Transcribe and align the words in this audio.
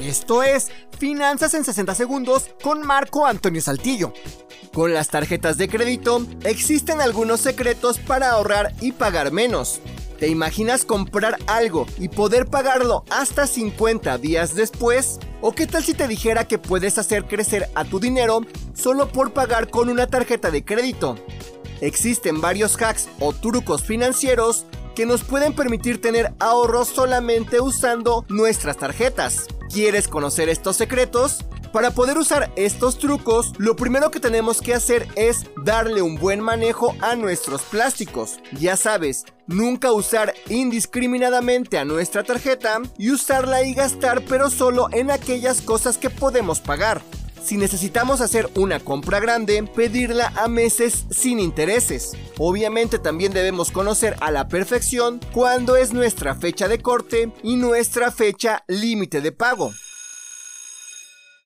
Esto 0.00 0.44
es 0.44 0.68
Finanzas 0.96 1.54
en 1.54 1.64
60 1.64 1.92
Segundos 1.94 2.50
con 2.62 2.86
Marco 2.86 3.26
Antonio 3.26 3.60
Saltillo. 3.60 4.12
Con 4.72 4.94
las 4.94 5.08
tarjetas 5.08 5.58
de 5.58 5.68
crédito 5.68 6.24
existen 6.44 7.00
algunos 7.00 7.40
secretos 7.40 7.98
para 7.98 8.30
ahorrar 8.30 8.72
y 8.80 8.92
pagar 8.92 9.32
menos. 9.32 9.80
¿Te 10.20 10.28
imaginas 10.28 10.84
comprar 10.84 11.36
algo 11.48 11.86
y 11.98 12.08
poder 12.08 12.46
pagarlo 12.46 13.04
hasta 13.10 13.48
50 13.48 14.18
días 14.18 14.54
después? 14.54 15.18
¿O 15.40 15.52
qué 15.52 15.66
tal 15.66 15.82
si 15.82 15.94
te 15.94 16.06
dijera 16.06 16.46
que 16.46 16.58
puedes 16.58 16.98
hacer 16.98 17.24
crecer 17.24 17.68
a 17.74 17.84
tu 17.84 17.98
dinero 17.98 18.42
solo 18.74 19.08
por 19.08 19.32
pagar 19.32 19.68
con 19.68 19.88
una 19.88 20.06
tarjeta 20.06 20.52
de 20.52 20.64
crédito? 20.64 21.16
Existen 21.80 22.40
varios 22.40 22.76
hacks 22.80 23.08
o 23.18 23.32
trucos 23.32 23.82
financieros 23.82 24.64
que 24.94 25.06
nos 25.06 25.24
pueden 25.24 25.54
permitir 25.54 26.00
tener 26.00 26.32
ahorros 26.38 26.88
solamente 26.88 27.60
usando 27.60 28.24
nuestras 28.28 28.76
tarjetas. 28.76 29.46
¿Quieres 29.72 30.08
conocer 30.08 30.48
estos 30.48 30.76
secretos? 30.76 31.44
Para 31.72 31.90
poder 31.90 32.16
usar 32.16 32.50
estos 32.56 32.98
trucos, 32.98 33.52
lo 33.58 33.76
primero 33.76 34.10
que 34.10 34.18
tenemos 34.18 34.62
que 34.62 34.72
hacer 34.72 35.06
es 35.14 35.44
darle 35.62 36.00
un 36.00 36.16
buen 36.16 36.40
manejo 36.40 36.94
a 37.02 37.14
nuestros 37.14 37.60
plásticos. 37.62 38.38
Ya 38.58 38.76
sabes, 38.76 39.26
nunca 39.46 39.92
usar 39.92 40.32
indiscriminadamente 40.48 41.76
a 41.76 41.84
nuestra 41.84 42.24
tarjeta 42.24 42.80
y 42.96 43.10
usarla 43.10 43.62
y 43.62 43.74
gastar 43.74 44.22
pero 44.26 44.48
solo 44.48 44.88
en 44.92 45.10
aquellas 45.10 45.60
cosas 45.60 45.98
que 45.98 46.08
podemos 46.08 46.60
pagar. 46.60 47.02
Si 47.42 47.56
necesitamos 47.56 48.20
hacer 48.20 48.50
una 48.54 48.80
compra 48.80 49.20
grande, 49.20 49.62
pedirla 49.62 50.32
a 50.36 50.48
meses 50.48 51.06
sin 51.10 51.40
intereses. 51.40 52.12
Obviamente 52.38 52.98
también 52.98 53.32
debemos 53.32 53.70
conocer 53.70 54.16
a 54.20 54.30
la 54.30 54.48
perfección 54.48 55.20
cuándo 55.32 55.76
es 55.76 55.92
nuestra 55.92 56.34
fecha 56.34 56.68
de 56.68 56.80
corte 56.80 57.32
y 57.42 57.56
nuestra 57.56 58.10
fecha 58.12 58.64
límite 58.66 59.20
de 59.20 59.32
pago. 59.32 59.72